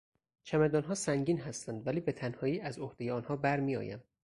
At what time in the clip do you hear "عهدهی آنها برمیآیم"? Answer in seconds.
2.79-4.03